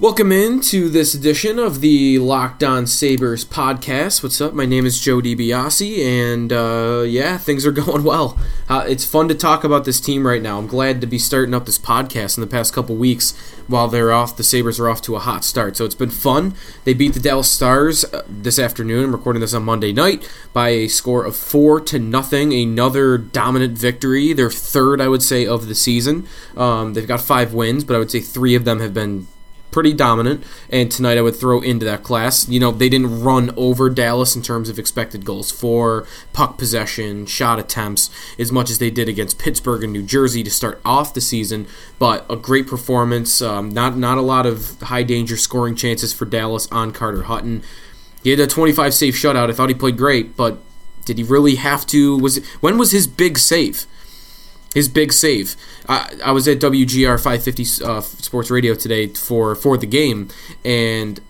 [0.00, 4.22] Welcome in to this edition of the Locked On Sabres podcast.
[4.22, 4.54] What's up?
[4.54, 8.38] My name is Joe DiBiase, and uh, yeah, things are going well.
[8.66, 10.56] Uh, it's fun to talk about this team right now.
[10.56, 14.10] I'm glad to be starting up this podcast in the past couple weeks while they're
[14.10, 14.38] off.
[14.38, 16.54] The Sabres are off to a hot start, so it's been fun.
[16.84, 19.04] They beat the Dallas Stars uh, this afternoon.
[19.04, 22.54] I'm recording this on Monday night by a score of four to nothing.
[22.54, 26.26] Another dominant victory, their third, I would say, of the season.
[26.56, 29.26] Um, they've got five wins, but I would say three of them have been
[29.70, 32.48] pretty dominant, and tonight I would throw into that class.
[32.48, 37.26] You know, they didn't run over Dallas in terms of expected goals for, puck possession,
[37.26, 41.14] shot attempts, as much as they did against Pittsburgh and New Jersey to start off
[41.14, 41.66] the season,
[41.98, 43.40] but a great performance.
[43.40, 47.62] Um, not, not a lot of high danger scoring chances for Dallas on Carter Hutton.
[48.22, 49.48] He had a 25 save shutout.
[49.48, 50.58] I thought he played great, but
[51.04, 52.18] did he really have to?
[52.18, 53.86] Was when was his big save?
[54.74, 55.56] His big save.
[55.88, 60.28] I, I was at WGR 550 uh, Sports Radio today for for the game,
[60.64, 61.20] and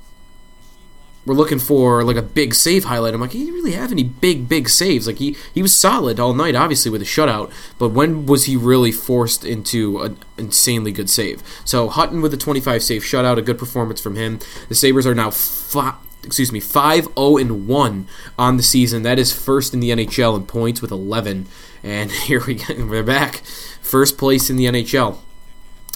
[1.27, 3.15] we're looking for like a big save highlight.
[3.15, 5.07] I'm like, he didn't really have any big big saves.
[5.07, 8.57] Like he he was solid all night, obviously with a shutout, but when was he
[8.57, 11.43] really forced into an insanely good save?
[11.65, 14.41] So Hutton with a 25 save shutout, a good performance from him.
[14.68, 15.30] The Sabres are now.
[15.30, 19.02] Five, excuse me, 5 0 and 1 on the season.
[19.02, 21.46] That is first in the NHL in points with 11.
[21.83, 22.87] And here we go.
[22.87, 23.43] We're back.
[23.81, 25.19] First place in the NHL.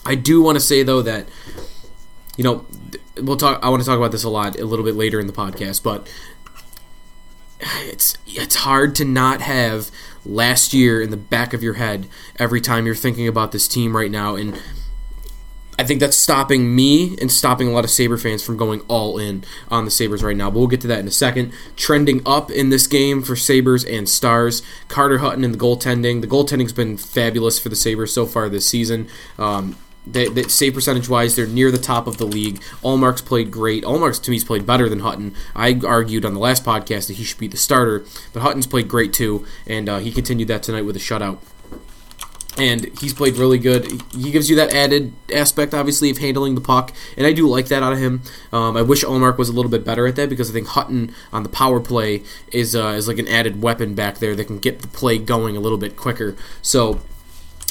[0.07, 1.29] I do want to say though that
[2.37, 2.67] you know
[3.17, 5.27] we'll talk I want to talk about this a lot a little bit later in
[5.27, 6.07] the podcast, but
[7.61, 9.91] it's it's hard to not have
[10.27, 13.97] last year in the back of your head every time you're thinking about this team
[13.97, 14.61] right now and
[15.79, 19.19] I think that's stopping me and stopping a lot of Sabre fans from going all
[19.19, 20.51] in on the Sabres right now.
[20.51, 21.53] But we'll get to that in a second.
[21.77, 24.63] Trending up in this game for Sabres and Stars.
[24.89, 26.21] Carter Hutton and the goaltending.
[26.21, 29.09] The goaltending's been fabulous for the Sabres so far this season.
[29.39, 32.61] Um, they, they, save percentage wise, they're near the top of the league.
[32.83, 33.85] Ullmark's played great.
[33.85, 35.35] Ullmark's to me's played better than Hutton.
[35.55, 38.87] I argued on the last podcast that he should be the starter, but Hutton's played
[38.87, 41.39] great too, and uh, he continued that tonight with a shutout
[42.57, 44.03] and he's played really good.
[44.15, 47.67] He gives you that added aspect, obviously, of handling the puck, and I do like
[47.67, 48.23] that out of him.
[48.53, 51.15] Um, I wish Ullmark was a little bit better at that because I think Hutton
[51.33, 52.23] on the power play
[52.53, 55.57] is uh, is like an added weapon back there that can get the play going
[55.57, 56.37] a little bit quicker.
[56.63, 57.01] So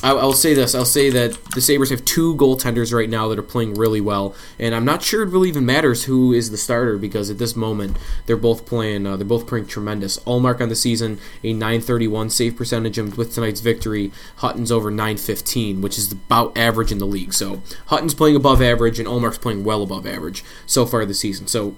[0.04, 0.76] I'll say this.
[0.76, 4.36] I'll say that the Sabres have two goaltenders right now that are playing really well,
[4.60, 7.56] and I'm not sure it really even matters who is the starter because at this
[7.56, 9.08] moment they're both playing.
[9.08, 10.18] Uh, they're both playing tremendous.
[10.20, 15.80] Ullmark on the season a 931 save percentage, and with tonight's victory, Hutton's over 915,
[15.80, 17.34] which is about average in the league.
[17.34, 21.48] So Hutton's playing above average, and Ullmark's playing well above average so far this season.
[21.48, 21.78] So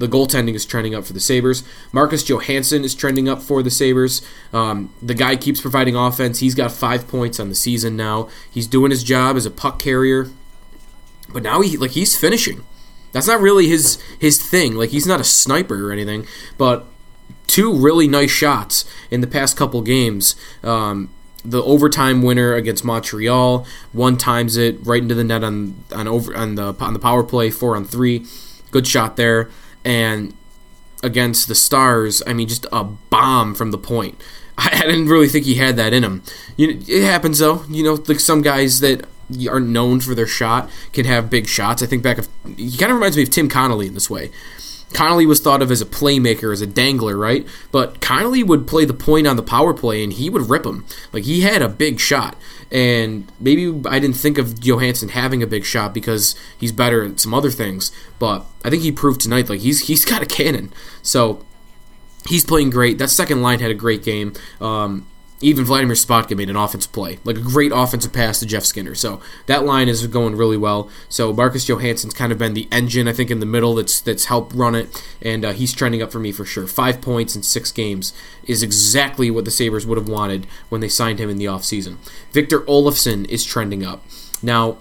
[0.00, 1.62] the goaltending is trending up for the Sabres.
[1.92, 4.22] Marcus Johansson is trending up for the Sabres.
[4.50, 6.38] Um, the guy keeps providing offense.
[6.38, 8.30] He's got five points on the season now.
[8.50, 10.28] He's doing his job as a puck carrier,
[11.28, 12.64] but now he like he's finishing.
[13.12, 14.74] That's not really his his thing.
[14.74, 16.86] Like he's not a sniper or anything, but
[17.46, 20.34] two really nice shots in the past couple games.
[20.62, 21.10] Um,
[21.44, 26.34] the overtime winner against Montreal, one times it right into the net on on over
[26.34, 28.24] on the on the power play, four on three.
[28.70, 29.50] Good shot there
[29.84, 30.34] and
[31.02, 34.20] against the Stars, I mean, just a bomb from the point.
[34.58, 36.22] I didn't really think he had that in him.
[36.56, 37.64] You it happens though.
[37.68, 39.06] You know, like some guys that
[39.48, 41.82] are known for their shot can have big shots.
[41.82, 44.30] I think back of he kind of reminds me of Tim Connolly in this way.
[44.92, 47.46] Connolly was thought of as a playmaker, as a dangler, right?
[47.70, 50.84] But Connolly would play the point on the power play and he would rip him.
[51.12, 52.36] Like he had a big shot.
[52.72, 57.20] And maybe I didn't think of Johansson having a big shot because he's better at
[57.20, 57.92] some other things.
[58.18, 60.72] But I think he proved tonight like he's he's got a cannon.
[61.02, 61.44] So
[62.28, 62.98] he's playing great.
[62.98, 64.34] That second line had a great game.
[64.60, 65.06] Um,
[65.40, 68.94] even Vladimir Sobotka made an offensive play, like a great offensive pass to Jeff Skinner.
[68.94, 70.90] So that line is going really well.
[71.08, 74.26] So Marcus Johansson's kind of been the engine, I think, in the middle that's that's
[74.26, 76.66] helped run it, and uh, he's trending up for me for sure.
[76.66, 78.12] Five points in six games
[78.44, 81.96] is exactly what the Sabres would have wanted when they signed him in the offseason.
[82.32, 84.04] Victor Olofsson is trending up.
[84.42, 84.78] Now,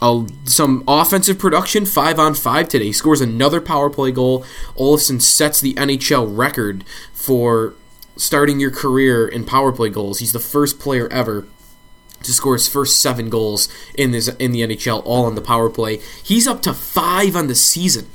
[0.00, 2.86] uh, some offensive production, five on five today.
[2.86, 4.44] He scores another power play goal.
[4.76, 7.74] Olofsson sets the NHL record for
[8.16, 10.20] starting your career in power play goals.
[10.20, 11.46] He's the first player ever
[12.22, 15.70] to score his first seven goals in this in the NHL, all on the power
[15.70, 16.00] play.
[16.22, 18.08] He's up to five on the season.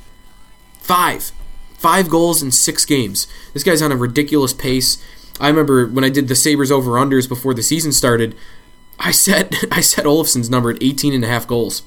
[0.79, 1.31] Five.
[1.77, 3.27] Five goals in six games.
[3.53, 5.01] This guy's on a ridiculous pace.
[5.39, 8.35] I remember when I did the Sabres over unders before the season started,
[8.99, 11.83] I said I set Olofsson's number at 18 and a half goals.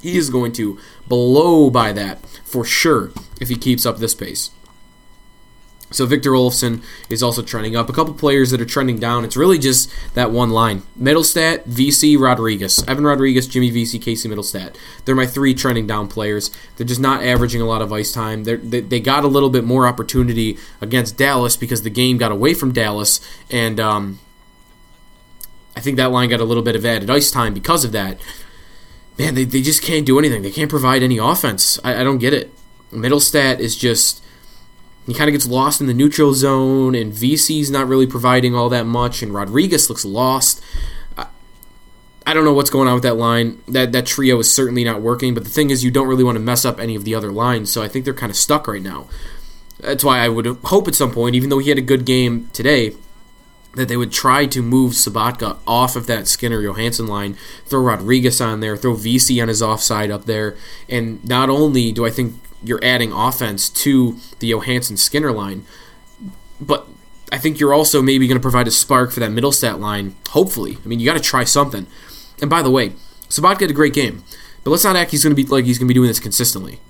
[0.00, 0.78] He is going to
[1.08, 3.10] blow by that for sure
[3.40, 4.50] if he keeps up this pace.
[5.90, 7.88] So Victor Olofsson is also trending up.
[7.88, 9.24] A couple players that are trending down.
[9.24, 14.76] It's really just that one line: Mittelstadt, Vesey, Rodrigues, Evan Rodrigues, Jimmy Vesey, Casey Mittelstadt.
[15.04, 16.50] They're my three trending down players.
[16.76, 18.44] They're just not averaging a lot of ice time.
[18.44, 22.32] They're, they they got a little bit more opportunity against Dallas because the game got
[22.32, 24.18] away from Dallas, and um,
[25.76, 28.18] I think that line got a little bit of added ice time because of that.
[29.18, 30.42] Man, they, they just can't do anything.
[30.42, 31.78] They can't provide any offense.
[31.84, 32.52] I, I don't get it.
[32.92, 34.22] Mittelstadt is just
[35.06, 38.68] he kind of gets lost in the neutral zone, and Vesey's not really providing all
[38.70, 40.60] that much, and Rodrigues looks lost.
[42.26, 43.62] I, don't know what's going on with that line.
[43.68, 45.32] That that trio is certainly not working.
[45.32, 47.30] But the thing is, you don't really want to mess up any of the other
[47.30, 49.06] lines, so I think they're kind of stuck right now.
[49.78, 52.50] That's why I would hope at some point, even though he had a good game
[52.52, 52.94] today,
[53.76, 57.36] that they would try to move Sobotka off of that Skinner Johansson line,
[57.66, 60.56] throw Rodrigues on there, throw Vesey on his offside up there,
[60.88, 62.34] and not only do I think
[62.66, 65.64] you're adding offense to the Johansson Skinner line,
[66.60, 66.86] but
[67.32, 70.16] I think you're also maybe going to provide a spark for that Mittelstadt line.
[70.30, 71.86] Hopefully, I mean you got to try something.
[72.40, 72.90] And by the way,
[73.28, 74.24] Sobotka had a great game,
[74.62, 76.20] but let's not act he's going to be like he's going to be doing this
[76.20, 76.80] consistently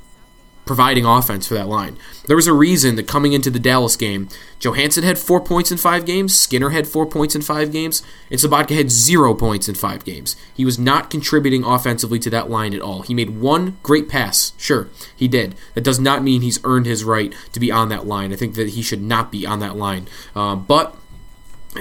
[0.67, 1.97] providing offense for that line.
[2.27, 4.29] There was a reason that coming into the Dallas game,
[4.59, 8.41] Johansson had four points in five games, Skinner had four points in five games, and
[8.41, 10.35] Sobotka had zero points in five games.
[10.53, 13.03] He was not contributing offensively to that line at all.
[13.03, 15.55] He made one great pass, sure, he did.
[15.75, 18.33] That does not mean he's earned his right to be on that line.
[18.33, 20.09] I think that he should not be on that line.
[20.35, 20.97] Uh, but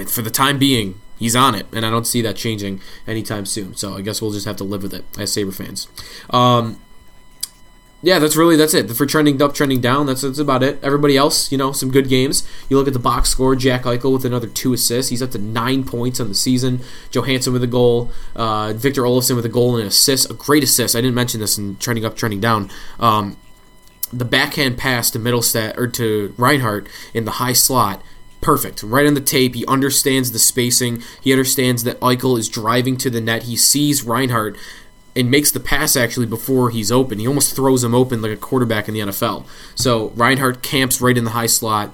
[0.06, 3.74] for the time being, he's on it, and I don't see that changing anytime soon.
[3.74, 5.88] So I guess we'll just have to live with it as Sabre fans.
[6.30, 6.80] Um,
[8.06, 10.06] yeah, that's really that's it for trending up, trending down.
[10.06, 10.78] That's that's about it.
[10.80, 12.46] Everybody else, you know, some good games.
[12.68, 13.56] You look at the box score.
[13.56, 15.10] Jack Eichel with another two assists.
[15.10, 16.82] He's up to nine points on the season.
[17.10, 18.12] Johansson with a goal.
[18.36, 20.30] Uh, Victor Olofsson with a goal and an assist.
[20.30, 20.94] A great assist.
[20.94, 22.70] I didn't mention this in trending up, trending down.
[23.00, 23.36] Um,
[24.12, 28.04] the backhand pass to Mittelstadt or to Reinhart in the high slot
[28.40, 28.84] perfect.
[28.84, 29.56] Right on the tape.
[29.56, 31.02] He understands the spacing.
[31.20, 33.44] He understands that Eichel is driving to the net.
[33.44, 34.56] He sees Reinhart
[35.16, 37.18] and makes the pass actually before he's open.
[37.18, 39.46] He almost throws him open like a quarterback in the NFL.
[39.74, 41.90] So Reinhart camps right in the high slot.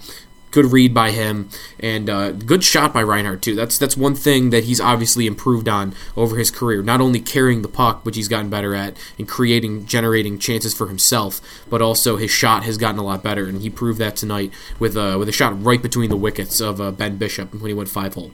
[0.51, 1.49] Good read by him,
[1.81, 3.55] and uh, good shot by Reinhart too.
[3.55, 6.83] That's that's one thing that he's obviously improved on over his career.
[6.83, 10.89] Not only carrying the puck, which he's gotten better at, and creating, generating chances for
[10.89, 11.41] himself,
[11.71, 14.95] but also his shot has gotten a lot better, and he proved that tonight with
[14.95, 17.89] uh, with a shot right between the wickets of uh, Ben Bishop when he went
[17.89, 18.33] five hole.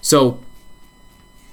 [0.00, 0.40] So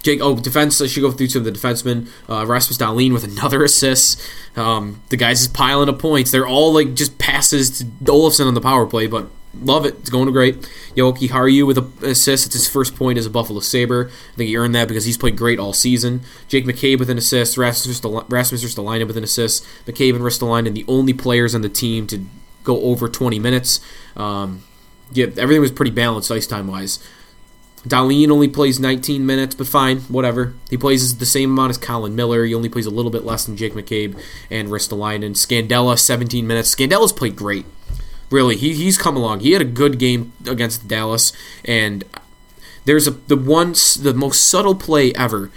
[0.08, 0.80] Jake, oh, defense.
[0.80, 2.08] I should go through some of the defensemen.
[2.30, 4.22] Uh, Rasmus Dahlin with another assist.
[4.56, 6.32] Um, the guys is piling up points.
[6.32, 9.96] They're all like just passes to Olofsson on the power play, but love it.
[9.96, 10.62] It's going great.
[10.96, 12.46] Jokiharju with an assist.
[12.46, 14.10] It's his first point as a Buffalo Sabre.
[14.10, 16.22] I think he earned that because he's played great all season.
[16.48, 17.58] Jake McCabe with an assist.
[17.58, 19.66] Rasmus Ristolainen with an assist.
[19.86, 22.24] McCabe and Ristolainen, the only players on the team to
[22.64, 23.82] go over 20 minutes.
[24.16, 24.64] Um,
[25.12, 27.06] yeah, everything was pretty balanced ice time wise.
[27.88, 30.54] Dahlin only plays 19 minutes, but fine, whatever.
[30.70, 32.46] He plays the same amount as Colin Miller.
[32.46, 34.20] He only plays a little bit less than Jake McCabe
[34.50, 35.32] and Ristolainen.
[35.32, 36.74] Scandella, 17 minutes.
[36.74, 37.66] Scandella's played great.
[38.30, 39.40] Really, he, he's come along.
[39.40, 41.32] He had a good game against Dallas,
[41.64, 42.04] and
[42.86, 45.50] there's a the one the most subtle play ever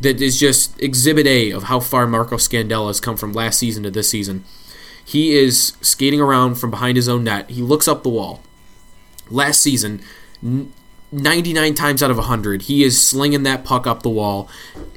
[0.00, 3.82] that is just exhibit A of how far Marco Scandella has come from last season
[3.84, 4.44] to this season.
[5.04, 7.50] He is skating around from behind his own net.
[7.50, 8.42] He looks up the wall.
[9.28, 10.00] Last season,
[11.12, 14.48] 99 times out of 100, he is slinging that puck up the wall,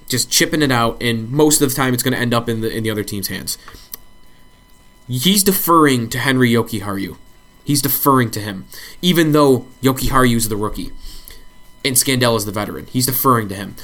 [0.08, 2.62] just chipping it out, and most of the time it's going to end up in
[2.62, 3.58] the in the other team's hands.
[5.08, 7.18] He's deferring to Henri Jokiharju.
[7.66, 8.66] He's deferring to him,
[9.02, 10.92] even though Jokiharju is the rookie
[11.86, 12.88] and Scandella is the veteran.
[12.88, 13.76] He's deferring to him.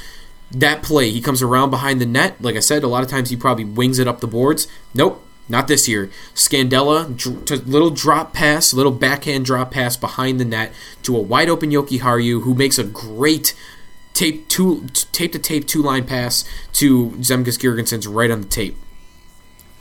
[0.50, 2.40] That play, he comes around behind the net.
[2.40, 4.66] Like I said, a lot of times he probably wings it up the boards.
[4.94, 6.10] Nope, not this year.
[6.34, 11.70] Scandella, little drop pass, little backhand drop pass behind the net to a wide open
[11.70, 13.54] Jokiharju, who makes a great
[14.14, 18.76] tape two tape to tape two line pass to Zemgus Girgensons right on the tape.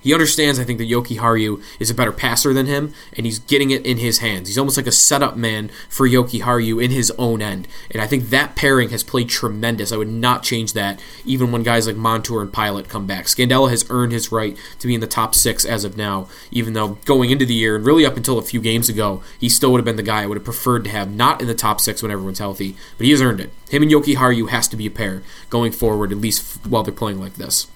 [0.02, 3.72] He understands, I think, that Jokiharju is a better passer than him, and he's getting
[3.72, 4.48] it in his hands.
[4.48, 7.68] He's almost like a setup man for Jokiharju in his own end.
[7.92, 9.92] And I think that pairing has played tremendous.
[9.92, 13.26] I would not change that, even when guys like Montour and Pilut come back.
[13.26, 16.74] Scandella has earned his right to be in the top six as of now, even
[16.74, 19.72] though going into the year, and really up until a few games ago, he still
[19.72, 21.82] would have been the guy I would have preferred to have not in the top
[21.82, 22.76] six when everyone's healthy.
[22.98, 23.52] But he has earned it.
[23.70, 27.20] Him and Jokiharju has to be a pair going forward, at least while they're playing
[27.20, 27.68] like this.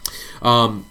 [0.42, 0.86] Um,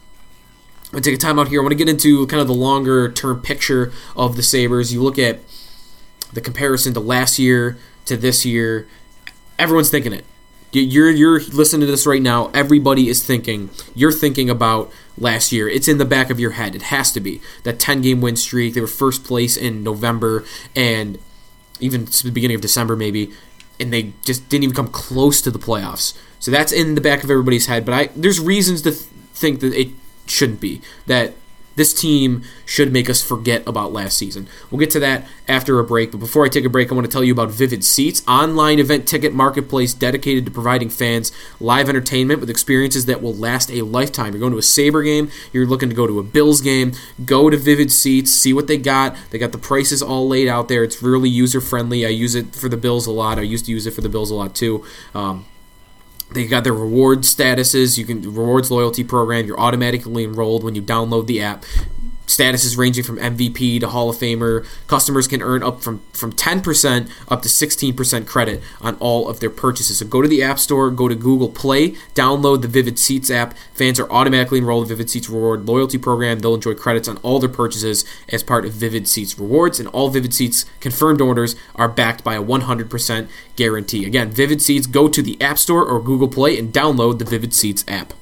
[0.92, 1.60] I'm to take a time out here.
[1.60, 4.92] I want to get into kind of the longer term picture of the Sabres.
[4.92, 5.40] You look at
[6.34, 8.86] the comparison to last year to this year,
[9.58, 10.26] everyone's thinking it.
[10.72, 12.48] You're you're listening to this right now.
[12.48, 13.70] Everybody is thinking.
[13.94, 15.66] You're thinking about last year.
[15.66, 16.74] It's in the back of your head.
[16.74, 18.74] It has to be that 10 game win streak.
[18.74, 20.44] They were first place in November
[20.76, 21.18] and
[21.80, 23.32] even the beginning of December maybe,
[23.80, 26.16] and they just didn't even come close to the playoffs.
[26.38, 27.86] So that's in the back of everybody's head.
[27.86, 29.88] But I there's reasons to th- think that it
[30.32, 31.34] shouldn't be that
[31.76, 34.46] this team should make us forget about last season.
[34.70, 37.06] We'll get to that after a break, but before I take a break, I want
[37.06, 41.88] to tell you about Vivid Seats, online event ticket marketplace dedicated to providing fans live
[41.88, 44.32] entertainment with experiences that will last a lifetime.
[44.32, 46.92] You're going to a Sabre game, you're looking to go to a Bills game,
[47.24, 49.16] go to Vivid Seats, see what they got.
[49.30, 50.84] They got the prices all laid out there.
[50.84, 52.04] It's really user friendly.
[52.04, 53.38] I use it for the Bills a lot.
[53.38, 54.84] I used to use it for the Bills a lot too.
[55.14, 55.46] Um,
[56.34, 57.98] they got their reward statuses.
[57.98, 59.46] You can rewards loyalty program.
[59.46, 61.64] You're automatically enrolled when you download the app
[62.36, 64.66] statuses ranging from MVP to Hall of Famer.
[64.86, 69.50] Customers can earn up from, from 10% up to 16% credit on all of their
[69.50, 69.98] purchases.
[69.98, 73.54] So go to the App Store, go to Google Play, download the Vivid Seats app.
[73.74, 76.38] Fans are automatically enrolled in Vivid Seats Reward loyalty program.
[76.38, 80.08] They'll enjoy credits on all their purchases as part of Vivid Seats Rewards, and all
[80.08, 84.06] Vivid Seats confirmed orders are backed by a 100% guarantee.
[84.06, 87.54] Again, Vivid Seats, go to the App Store or Google Play and download the Vivid
[87.54, 88.14] Seats app.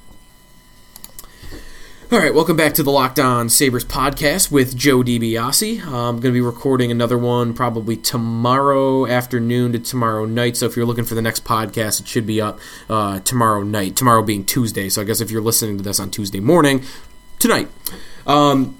[2.11, 5.81] All right, welcome back to the Locked On Sabres podcast with Joe DiBiase.
[5.81, 10.57] I'm going to be recording another one probably tomorrow afternoon to tomorrow night.
[10.57, 13.95] So if you're looking for the next podcast, it should be up uh, tomorrow night.
[13.95, 14.89] Tomorrow being Tuesday.
[14.89, 16.83] So I guess if you're listening to this on Tuesday morning,
[17.39, 17.69] tonight.
[18.27, 18.77] Um,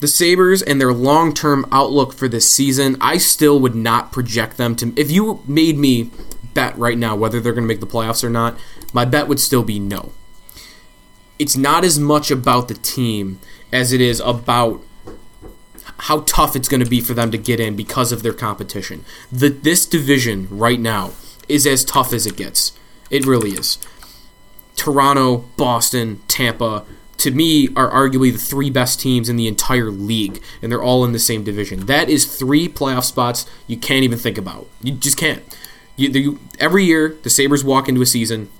[0.00, 4.56] the Sabres and their long term outlook for this season, I still would not project
[4.56, 4.92] them to.
[4.96, 6.10] If you made me
[6.54, 8.58] bet right now whether they're going to make the playoffs or not,
[8.92, 10.10] my bet would still be no
[11.38, 13.40] it's not as much about the team
[13.72, 14.82] as it is about
[15.98, 19.04] how tough it's going to be for them to get in because of their competition.
[19.30, 21.12] The, this division right now
[21.48, 22.72] is as tough as it gets.
[23.10, 23.78] It really is.
[24.76, 26.84] Toronto, Boston, Tampa,
[27.18, 31.04] to me, are arguably the three best teams in the entire league, and they're all
[31.04, 31.86] in the same division.
[31.86, 34.66] That is three playoff spots you can't even think about.
[34.82, 35.42] You just can't.
[35.96, 38.50] You, you, every year, the Sabres walk into a season,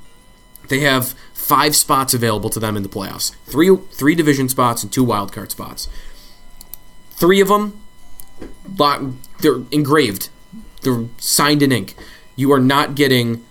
[0.69, 3.35] they have five spots available to them in the playoffs.
[3.45, 5.89] Three three division spots and two wild card spots.
[7.11, 7.81] Three of them,
[9.41, 10.31] they're engraved.
[10.83, 11.95] They're signed in ink.
[12.35, 13.45] You are not getting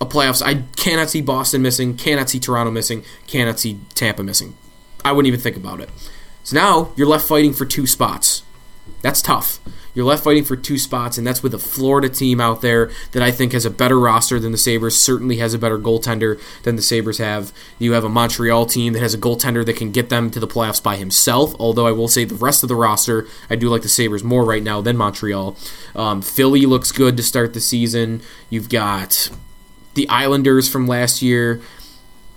[0.00, 0.42] a playoffs.
[0.44, 1.96] I cannot see Boston missing.
[1.96, 3.04] Cannot see Toronto missing.
[3.26, 4.54] Cannot see Tampa missing.
[5.04, 5.88] I wouldn't even think about it.
[6.42, 8.42] So now you're left fighting for two spots.
[9.02, 9.60] That's tough.
[9.94, 13.22] You're left fighting for two spots, and that's with a Florida team out there that
[13.22, 16.76] I think has a better roster than the Sabres, certainly has a better goaltender than
[16.76, 17.52] the Sabres have.
[17.80, 20.46] You have a Montreal team that has a goaltender that can get them to the
[20.46, 23.82] playoffs by himself, although I will say the rest of the roster, I do like
[23.82, 25.56] the Sabres more right now than Montreal.
[25.96, 28.22] Um, Philly looks good to start the season.
[28.50, 29.30] You've got
[29.94, 31.60] the Islanders from last year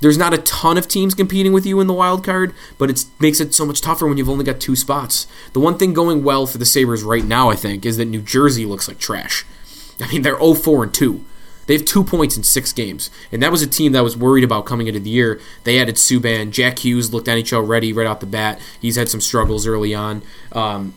[0.02, 3.06] there's not a ton of teams competing with you in the wild card, but it
[3.20, 5.28] makes it so much tougher when you've only got two spots.
[5.54, 8.22] The one thing going well for the Sabres right now, I think, is that New
[8.22, 9.46] Jersey looks like trash.
[10.00, 11.24] I mean, they're 0 4 and 2.
[11.68, 13.10] They have two points in six games.
[13.32, 15.40] And that was a team that was worried about coming into the year.
[15.64, 16.52] They added Subban.
[16.52, 18.60] Jack Hughes looked NHL ready right out the bat.
[18.82, 20.24] He's had some struggles early on.
[20.52, 20.96] Um,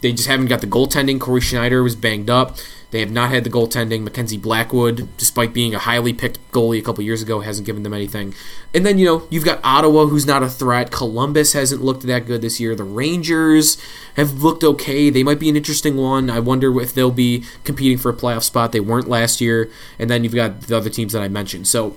[0.00, 1.20] they just haven't got the goaltending.
[1.20, 2.56] Cory Schneider was banged up.
[2.92, 4.02] They have not had the goaltending.
[4.02, 7.92] Mackenzie Blackwood, despite being a highly picked goalie a couple years ago, hasn't given them
[7.92, 8.32] anything.
[8.72, 10.90] And then, you know, you've got Ottawa, who's not a threat.
[10.92, 12.74] Columbus hasn't looked that good this year.
[12.74, 13.76] The Rangers
[14.14, 15.10] have looked okay.
[15.10, 16.30] They might be an interesting one.
[16.30, 18.72] I wonder if they'll be competing for a playoff spot.
[18.72, 19.70] They weren't last year.
[19.98, 21.66] And then you've got the other teams that I mentioned.
[21.66, 21.96] So,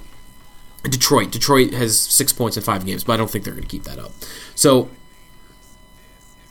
[0.83, 1.31] Detroit.
[1.31, 3.83] Detroit has six points in five games, but I don't think they're going to keep
[3.83, 4.11] that up.
[4.55, 4.89] So,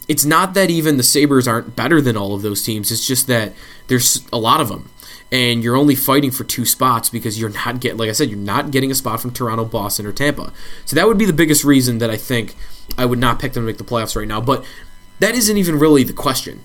[0.09, 2.91] it's not that even the Sabres aren't better than all of those teams.
[2.91, 3.53] It's just that
[3.87, 4.91] there's a lot of them.
[5.31, 8.39] And you're only fighting for two spots because you're not getting, like I said, you're
[8.39, 10.55] not getting a spot from Toronto, Boston, or Tampa.
[10.87, 12.55] So that would be the biggest reason that I think
[12.97, 14.41] I would not pick them to make the playoffs right now.
[14.41, 14.65] But
[15.21, 16.65] that isn't even really the question.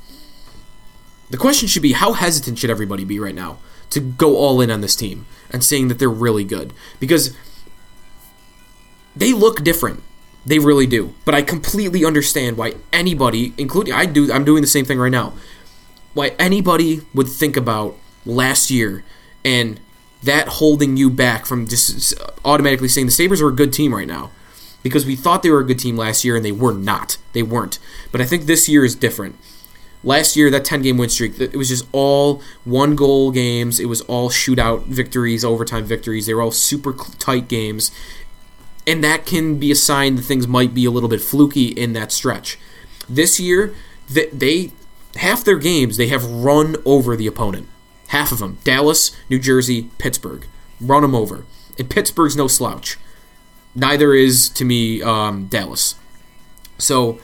[1.30, 3.58] The question should be how hesitant should everybody be right now
[3.90, 6.72] to go all in on this team and saying that they're really good?
[7.02, 7.36] Because
[9.14, 10.04] they look different.
[10.46, 11.14] They really do.
[11.26, 15.12] But I completely understand why anybody, including I do, I'm doing the same thing right
[15.12, 15.34] now.
[16.14, 17.96] Why anybody would think about
[18.26, 19.04] last year
[19.44, 19.80] and
[20.22, 22.14] that holding you back from just
[22.46, 24.32] automatically saying the Sabres are a good team right now.
[24.82, 27.18] Because we thought they were a good team last year and they were not.
[27.32, 27.80] They weren't.
[28.12, 29.38] But I think this year is different.
[30.04, 33.80] Last year, that 10 game win streak, it was just all one goal games.
[33.80, 36.26] It was all shootout victories, overtime victories.
[36.26, 37.92] They were all super tight games
[38.86, 41.94] and that can be a sign that things might be a little bit fluky in
[41.94, 42.58] that stretch.
[43.08, 43.74] This year,
[44.10, 44.72] they
[45.16, 47.68] half their games they have run over the opponent.
[48.08, 50.46] Half of them: Dallas, New Jersey, Pittsburgh.
[50.82, 51.46] run them over.
[51.80, 52.98] And Pittsburgh's no slouch.
[53.74, 55.96] Neither is to me um, Dallas.
[56.78, 57.20] So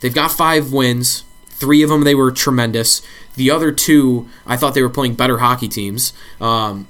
[0.00, 1.24] they've got five wins.
[1.46, 3.00] Three of them they were tremendous.
[3.36, 6.12] The other two, I thought they were playing better hockey teams.
[6.40, 6.88] Um,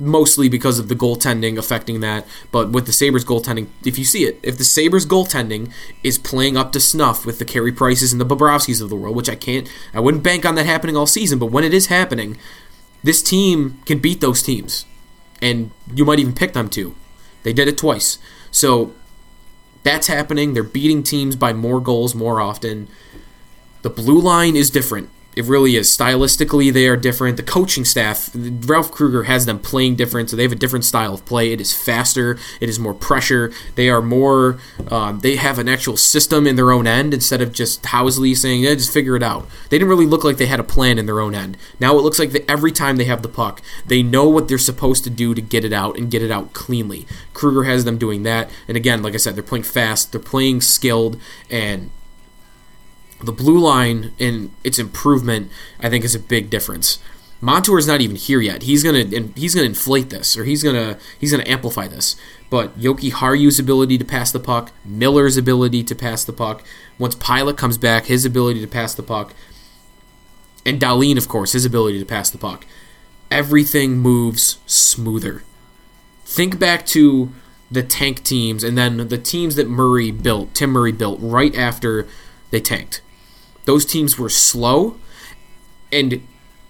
[0.00, 2.26] mostly because of the goaltending affecting that.
[2.50, 6.56] But with the Sabres goaltending, if you see it, if the Sabres goaltending is playing
[6.56, 9.34] up to snuff with the Carey Prices and the Bobrovskis of the world, which I
[9.34, 12.38] can't, I wouldn't bank on that happening all season, but when it is happening,
[13.02, 14.86] this team can beat those teams.
[15.42, 16.94] And you might even pick them to.
[17.42, 18.18] They did it twice.
[18.50, 18.92] So
[19.82, 20.54] that's happening.
[20.54, 22.88] They're beating teams by more goals more often.
[23.82, 25.08] The blue line is different.
[25.36, 25.88] It really is.
[25.88, 27.36] Stylistically, they are different.
[27.36, 31.14] The coaching staff, Ralph Krueger has them playing different, so they have a different style
[31.14, 31.52] of play.
[31.52, 32.36] It is faster.
[32.60, 33.52] It is more pressure.
[33.76, 34.58] They are more.
[34.90, 38.62] Um, they have an actual system in their own end instead of just Housley saying,
[38.62, 41.06] "Yeah, just figure it out." They didn't really look like they had a plan in
[41.06, 41.56] their own end.
[41.78, 45.04] Now it looks like every time they have the puck, they know what they're supposed
[45.04, 47.06] to do to get it out and get it out cleanly.
[47.34, 50.10] Krueger has them doing that, and again, like I said, they're playing fast.
[50.10, 51.90] They're playing skilled, and
[53.22, 55.50] the blue line and its improvement,
[55.80, 56.98] I think, is a big difference.
[57.42, 58.62] Montour is not even here yet.
[58.62, 62.16] He's gonna he's gonna inflate this, or he's gonna he's gonna amplify this.
[62.50, 66.62] But Jokiharju's ability to pass the puck, Miller's ability to pass the puck,
[66.98, 69.32] once Pilut comes back, his ability to pass the puck,
[70.66, 72.66] and Dahlin, of course, his ability to pass the puck.
[73.30, 75.42] Everything moves smoother.
[76.24, 77.32] Think back to
[77.70, 82.06] the tank teams and then the teams that Murray built, Tim Murray built right after
[82.50, 83.00] they tanked.
[83.64, 84.96] Those teams were slow
[85.92, 86.26] and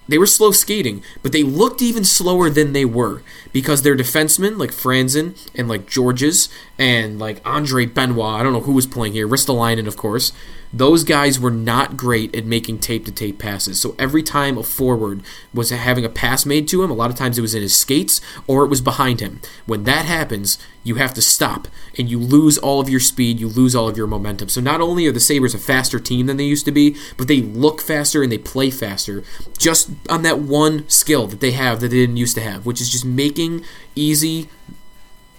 [0.09, 4.59] they were slow skating, but they looked even slower than they were because their defensemen,
[4.59, 6.49] like Franson and like Gorges
[6.81, 10.33] and like Andre Benoit, I don't know who was playing here, Ristolainen, of course,
[10.73, 13.79] those guys were not great at making tape to tape passes.
[13.79, 15.21] So every time a forward
[15.53, 17.77] was having a pass made to him, a lot of times it was in his
[17.77, 19.43] skates or it was behind him.
[19.67, 21.69] When that happens, you have to stop
[21.99, 24.49] and you lose all of your speed, you lose all of your momentum.
[24.49, 27.29] So not only are the Sabres a faster team than they used to be, but
[27.29, 29.23] they look faster and they play faster
[29.59, 32.81] just on that one skill that they have that they didn't used to have, which
[32.81, 34.49] is just making easy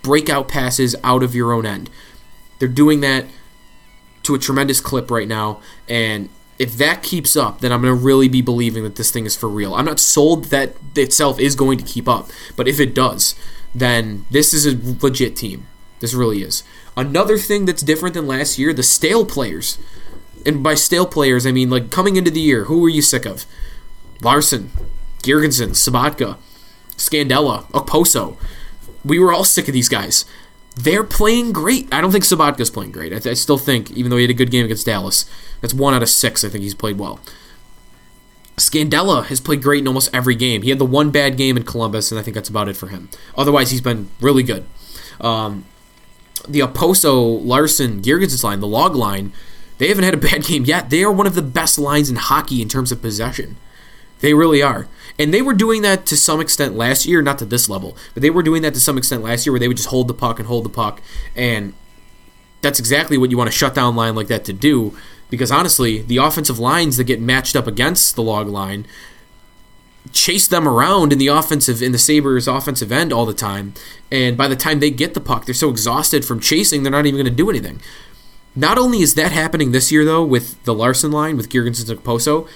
[0.02, 1.90] breakout passes out of your own end.
[2.60, 3.26] They're doing that
[4.24, 8.06] to a tremendous clip right now, and if that keeps up, then I'm going to
[8.06, 9.74] really be believing that this thing is for real.
[9.74, 13.34] I'm not sold that itself is going to keep up, but if it does,
[13.74, 15.66] then this is a legit team.
[16.02, 16.64] This really is.
[16.96, 19.80] Another thing that's different than last year, the stale players.
[20.46, 23.26] And by stale players, I mean like coming into the year, who were you sick
[23.26, 23.46] of?
[24.22, 24.70] Larsson,
[25.24, 26.38] Girgensons, Sobotka,
[26.96, 28.38] Scandella, Okposo.
[29.04, 30.26] We were all sick of these guys
[30.76, 31.94] they're playing great.
[31.94, 33.14] I don't think Sobotka's playing great.
[33.14, 35.74] I, th- I, still think, even though he had a good game against Dallas, that's
[35.74, 36.44] one out of six.
[36.44, 37.20] I think he's played well.
[38.58, 40.62] Scandella has played great in almost every game.
[40.62, 42.88] He had the one bad game in Columbus, and I think that's about it for
[42.88, 43.10] him.
[43.36, 44.66] Otherwise, he's been really good.
[45.20, 45.66] Um,
[46.48, 49.34] the Okposo, Larsson Girgensons line, the log line,
[49.78, 50.90] they haven't had a bad game yet.
[50.90, 53.58] They are one of the best lines in hockey in terms of possession.
[54.22, 54.88] They really are.
[55.20, 58.24] And they were doing that to some extent last year, not to this level, but
[58.24, 60.14] they were doing that to some extent last year where they would just hold the
[60.14, 61.02] puck and hold the puck.
[61.36, 61.74] And
[62.62, 64.98] that's exactly what you want a shutdown line like that to do.
[65.30, 68.86] Because honestly, the offensive lines that get matched up against the log line
[70.12, 73.74] chase them around in the offensive in the Sabres offensive end all the time.
[74.12, 77.06] And by the time they get the puck, they're so exhausted from chasing, they're not
[77.06, 77.82] even going to do anything.
[78.56, 82.04] Not only is that happening this year, though, with the Larsson line, with Girgensons and
[82.04, 82.48] Poso,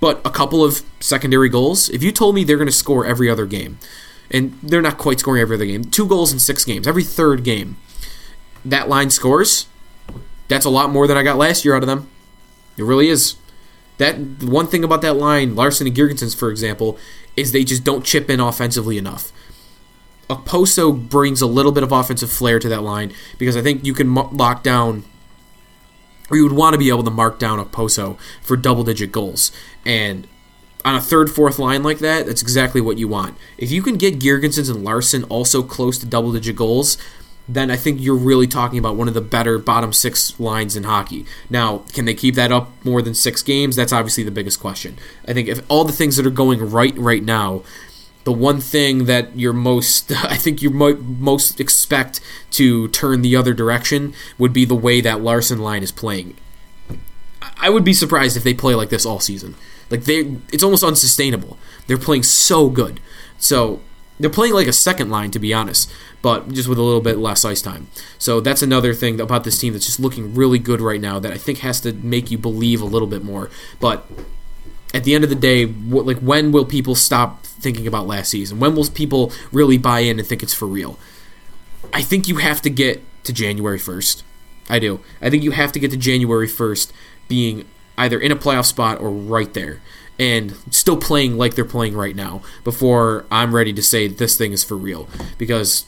[0.00, 1.88] but a couple of secondary goals.
[1.88, 3.78] If you told me they're going to score every other game,
[4.30, 7.44] and they're not quite scoring every other game, two goals in six games, every third
[7.44, 7.76] game,
[8.64, 9.66] that line scores,
[10.48, 12.08] that's a lot more than I got last year out of them.
[12.76, 13.36] It really is.
[13.98, 16.98] That one thing about that line, Larsson and Girgensons, for example,
[17.34, 19.32] is they just don't chip in offensively enough.
[20.28, 23.94] Okposo brings a little bit of offensive flair to that line because I think you
[23.94, 25.04] can lock down
[26.30, 29.52] or you would want to be able to mark down Okposo for double digit goals.
[29.84, 30.26] And
[30.84, 33.36] on a third, fourth line like that, that's exactly what you want.
[33.58, 36.96] If you can get Girgensons and Larsson also close to double digit goals,
[37.48, 40.84] then I think you're really talking about one of the better bottom six lines in
[40.84, 41.26] hockey.
[41.48, 43.76] Now, can they keep that up more than six games?
[43.76, 44.98] That's obviously the biggest question.
[45.26, 47.62] I think if all the things that are going right right now,
[48.26, 53.36] the one thing that you're most I think you might most expect to turn the
[53.36, 56.36] other direction would be the way that Larsson line is playing.
[57.56, 59.54] I would be surprised if they play like this all season.
[59.90, 61.56] Like they it's almost unsustainable.
[61.86, 62.98] They're playing so good.
[63.38, 63.80] So
[64.18, 65.88] they're playing like a second line to be honest,
[66.20, 67.86] but just with a little bit less ice time.
[68.18, 71.32] So that's another thing about this team that's just looking really good right now that
[71.32, 73.50] I think has to make you believe a little bit more.
[73.78, 74.04] But
[74.92, 78.30] at the end of the day, what, like when will people stop thinking about last
[78.30, 78.60] season?
[78.60, 80.98] When will people really buy in and think it's for real?
[81.92, 84.22] I think you have to get to January 1st.
[84.68, 85.00] I do.
[85.20, 86.92] I think you have to get to January 1st
[87.28, 87.66] being
[87.98, 89.80] either in a playoff spot or right there
[90.18, 94.52] and still playing like they're playing right now before I'm ready to say this thing
[94.52, 95.08] is for real.
[95.38, 95.86] Because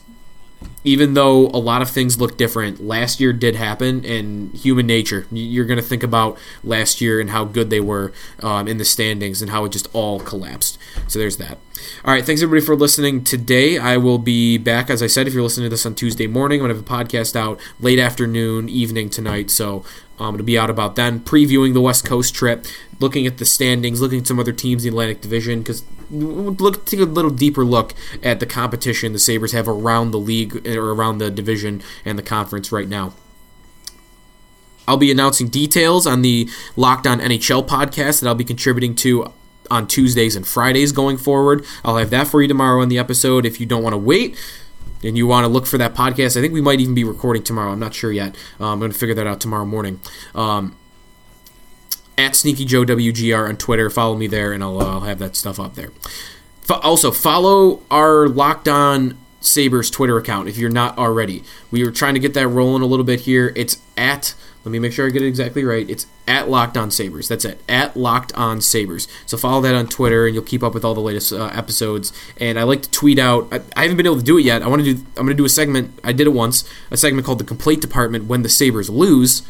[0.83, 5.27] even though a lot of things look different, last year did happen, and human nature.
[5.31, 8.85] You're going to think about last year and how good they were um, in the
[8.85, 10.77] standings and how it just all collapsed.
[11.07, 11.57] So there's that.
[12.03, 13.77] All right, thanks everybody for listening today.
[13.77, 16.59] I will be back, as I said, if you're listening to this on Tuesday morning.
[16.59, 19.49] I'm going to have a podcast out late afternoon, evening tonight.
[19.49, 19.83] So
[20.25, 22.65] I'm going to be out about then, previewing the West Coast trip,
[22.99, 26.85] looking at the standings, looking at some other teams in the Atlantic Division, because look
[26.85, 30.91] take a little deeper look at the competition the Sabres have around the league or
[30.91, 33.13] around the division and the conference right now.
[34.87, 39.31] I'll be announcing details on the Locked On NHL podcast that I'll be contributing to
[39.69, 41.63] on Tuesdays and Fridays going forward.
[41.85, 43.45] I'll have that for you tomorrow in the episode.
[43.45, 44.35] If you don't want to wait,
[45.03, 47.43] and you want to look for that podcast, I think we might even be recording
[47.43, 47.71] tomorrow.
[47.71, 48.35] I'm not sure yet.
[48.59, 49.99] Um, I'm going to figure that out tomorrow morning.
[50.35, 50.75] Um,
[52.17, 53.89] at Sneaky Joe WGR on Twitter.
[53.89, 55.91] Follow me there, and I'll, uh, I'll have that stuff up there.
[56.69, 61.43] F- also, follow our Locked On Sabres Twitter account if you're not already.
[61.71, 63.53] We were trying to get that rolling a little bit here.
[63.55, 65.89] It's at let me make sure I get it exactly right.
[65.89, 67.29] It's at Locked On Sabres.
[67.29, 67.61] That's it.
[67.69, 69.07] At Locked On Sabres.
[69.25, 72.11] So follow that on Twitter, and you'll keep up with all the latest uh, episodes.
[72.37, 73.47] And I like to tweet out.
[73.53, 74.61] I, I, haven't been able to do it yet.
[74.61, 74.99] I want to do.
[75.15, 75.97] I'm going to do a segment.
[76.03, 76.69] I did it once.
[76.91, 79.43] A segment called the Complaint Department when the Sabres lose.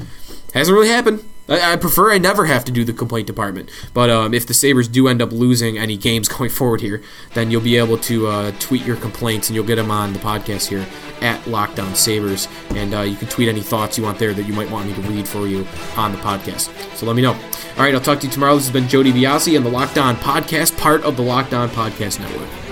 [0.53, 1.23] Hasn't really happened.
[1.47, 3.69] I, I prefer I never have to do the complaint department.
[3.93, 7.01] But um, if the Sabres do end up losing any games going forward here,
[7.33, 10.19] then you'll be able to uh, tweet your complaints and you'll get them on the
[10.19, 10.85] podcast here
[11.21, 12.47] at Locked On Sabres.
[12.71, 14.93] And uh, you can tweet any thoughts you want there that you might want me
[14.93, 16.69] to read for you on the podcast.
[16.95, 17.33] So let me know.
[17.33, 18.55] All right, I'll talk to you tomorrow.
[18.55, 21.69] This has been Joe DiBiase and the Locked On Podcast, part of the Locked On
[21.69, 22.68] Podcast Network.